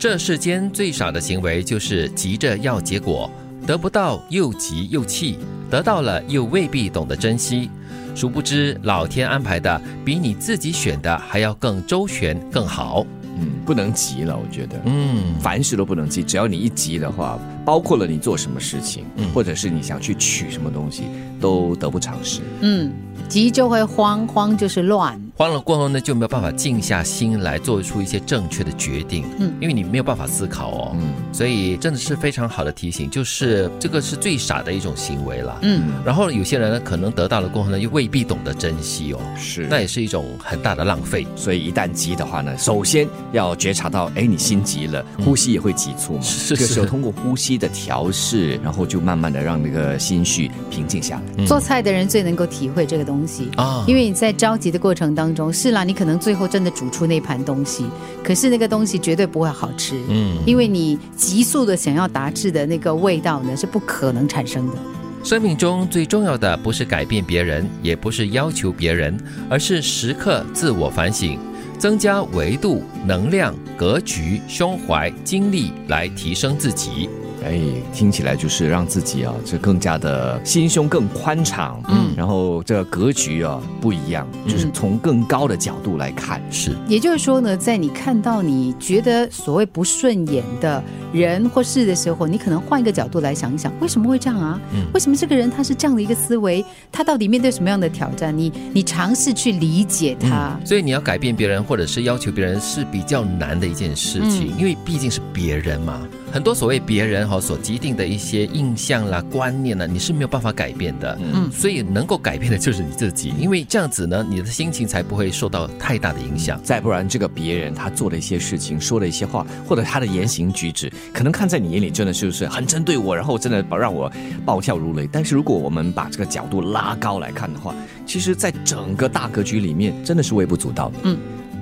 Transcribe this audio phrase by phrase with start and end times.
[0.00, 3.30] 这世间最傻的行为就是急着要结果，
[3.66, 5.38] 得不到又急又气，
[5.68, 7.70] 得到了又未必懂得珍惜。
[8.14, 13.04] 殊不知，老天安排的比你自己选的还要更周全、更好。
[13.38, 19.04] 嗯，不能急了，我觉得，嗯，凡事都不能急，只要你一急的话，包括了你做什么事情，
[19.34, 21.02] 或者是你想去取什么东西，
[21.38, 22.40] 都得不偿失。
[22.62, 22.90] 嗯，
[23.28, 25.20] 急就会慌，慌就是乱。
[25.40, 29.24] 慌了过后呢，就没有办法静下心来做出一些正确的决定。
[29.38, 30.96] 嗯因为你没有办法思考哦。
[31.00, 35.58] 嗯所以真的是非常好的提醒，就是这个是最傻的一种行为了。
[35.62, 41.26] 嗯，然后有些人呢，可能得到了过后呢，又未必懂得珍惜哦，是，那也是一种很大的浪费。
[41.36, 46.20] 所以一旦急的话呢，首先要觉察到，哎，你心急了，呼吸也会急促嘛。
[46.20, 51.46] 是是这个时候通过呼吸的调试，然后就慢慢的让那个心绪平静下来。
[51.46, 57.84] 做菜的人最能够体会这个东西啊因为你在着急的过程当中，是啦，你可能最后真的煮出那盘东西，
[58.22, 64.74] 可是那个东西绝对不会好吃，嗯，因为你急速的想要达至的那个味道呢，是不可能产生的。
[65.22, 69.18] 生命中最重要的不是改变别人，也不是要求别人，
[69.50, 71.38] 而是时刻自我反省，
[71.78, 77.08] 增加维度、能量、格局、胸怀、精力来提升自己。
[77.44, 77.60] 哎，
[77.92, 82.14] 听起来就是让自己啊，这更加的心胸更宽敞，嗯。
[82.16, 86.40] 然后这格局啊不一样，就是从更高的角度来看。
[86.50, 94.60] 是，也就是说呢，在你看到你觉得所谓不顺眼的人或事的时候，你可能换一个角度来想一想，为什么会这样啊？
[94.74, 96.64] 嗯为什么这个人他是这样的一个思维？
[96.90, 98.36] 他到底面对什么样的挑战？
[98.36, 100.58] 你你尝试去理解他。
[100.64, 106.00] 所以你要改变别人，或者是要求别人，是比较难的一件事情，因为毕竟是别人嘛。
[106.32, 111.18] 很多所谓别人哈所既定的一些印象啦、观念呢，你是没有办法改变的。
[111.20, 116.60] 嗯所以能够改变的就是你自己，因为这样子呢，你的心情才不会受到太大的影响。
[116.62, 124.10] 再不然，这个别人他做了一些事情、说了一些话，或者他的言行举止，可能看在你眼里真的就是很针对我，然后真的把让我
[124.44, 125.08] 暴跳如雷。
[125.10, 127.74] 但是如果我们把这个角度拉高来看的话，
[128.06, 131.16] 其实，在整个大格局里面，真的是微不足道的。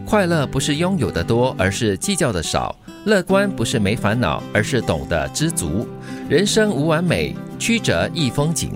[0.05, 5.87] 快乐不是拥有的多，而是计较的少；乐观不是没烦恼，而是懂得知足。
[6.31, 8.73] 人生无完美，曲折亦风景。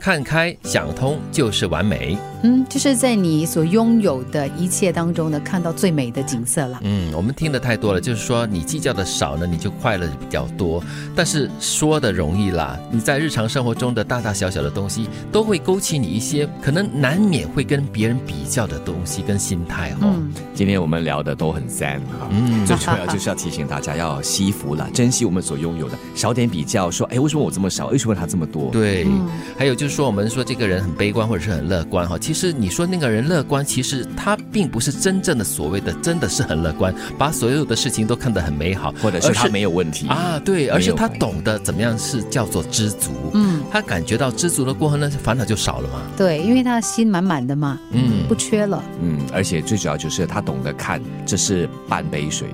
[0.00, 2.16] 看开想通就是完美。
[2.42, 6.78] 嗯，就是在你所拥有的一切当中呢，看到最美的景色了。
[6.82, 10.82] 嗯，我们听的太多了，就是说你计较的少呢，你就快乐比较多。
[11.14, 19.96] 但是说的容易啦，你在日常生活中的大大小小的东西，都会勾起你一些可能难免会跟别人比较的东西跟心态哦。
[20.02, 27.86] 嗯，今天我们聊的都很 zen 哈，嗯最重要就是要提醒大家要惜福了，珍惜我们所拥有的，少点比较，说，哎，为什么我这么少？
[27.88, 28.70] 为什么他这么多？
[28.70, 29.26] 对，嗯
[29.58, 48.82] 还有就是说，我们说这个人很悲观或者是很乐观哈，其实你说那个人乐观，其实他并不是真正的所谓的真的是很乐观，把所有的事情都看得很美好，或者是他没有问题啊，对，而是他懂得怎么样是叫做知足，嗯，他感觉到知足了过后呢，烦恼就少了嘛，对，因为他的心满满的嘛，嗯不缺了。
[49.00, 52.48] 嗯，而且最主要就是他懂得看，这是半杯水。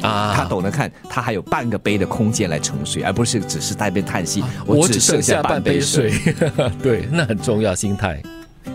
[0.00, 6.14] 啊，他懂得看，他还有半个杯的空间来盛水，而不是只是在那边叹息，我只只剩下半杯水。，
[6.82, 8.22] 对，那很重要，心态。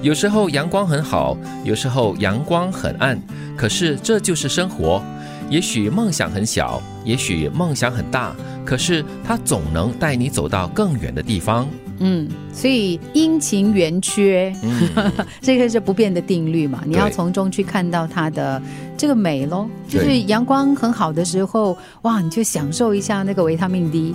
[0.04, 3.18] 有时候阳光很好，有时候阳光很暗，
[3.56, 5.02] 可是这就是生活。
[5.50, 11.66] 也许梦想很小，也许梦想很大，可是它总能带你走到更远的地方。
[12.00, 14.92] 嗯，所以阴晴圆缺，嗯，
[15.40, 18.62] 这个是不变的定律嘛，你要从中去看到它的
[18.98, 19.70] 这个美咯。
[19.88, 24.14] 就是阳光很好的时候，哇，你就享受一下那个维他命 D；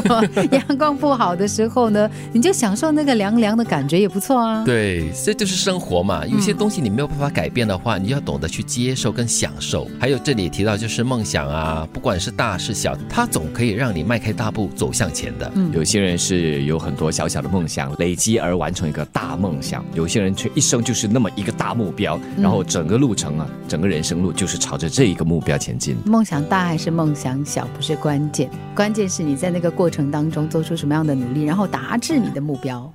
[0.50, 4.64] 阳光不好的时候呢，你就享受那个凉凉的感觉也不错啊。
[4.64, 6.24] 对，这就是生活嘛。
[6.26, 9.86] 有些东西你没有办法改变的话，你要懂得去接受跟享受。
[10.00, 15.50] 还有这里提到就是梦想啊，不管是大是小，它总可以让你迈开大步走向前的。
[15.54, 25.96] 嗯有些人是有很多小小的梦想累积而完成一个大梦想，有些人却一生就是那么一个大目标，然后整个路程啊，整个人生路就是朝着这一个目标前进。
[26.04, 32.92] 梦想大还是梦想小不是关键，关键是你在那个过程当中做出什么样的努力，然后达至你的目标。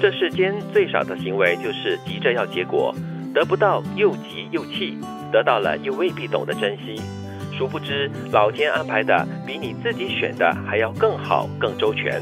[0.00, 2.94] 这世间最少的行为就是急着要结果，
[3.34, 4.96] 得不到又急又气，
[5.32, 7.00] 得到了又未必懂得珍惜。
[7.56, 12.20] 殊不知，老天安排的比你自己选的还要更好、更周全。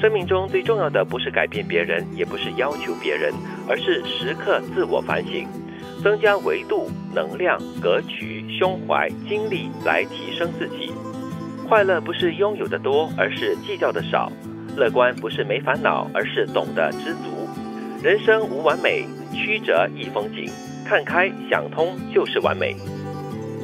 [0.00, 3.32] 生命中最重要的不是改变别人，也不是要求别人，
[3.68, 5.46] 而是时刻自我反省，
[6.04, 10.92] 增加维度、能量、格局、胸怀、精力来提升自己。
[11.66, 14.30] 快乐不是拥有的多，而是计较的少。
[14.76, 17.48] 乐观不是没烦恼，而是懂得知足。
[18.02, 20.44] 人生无完美，曲折亦风景。
[20.84, 22.76] 看开想通就是完美。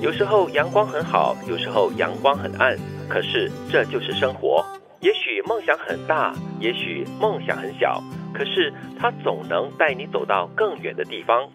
[0.01, 2.75] 有时候阳光很好，有时候阳光很暗，
[3.07, 4.65] 可是这就是生活。
[5.01, 8.03] 也许梦想很大，也许梦想很小，
[8.33, 11.47] 可是它总能带你走到更远的地方。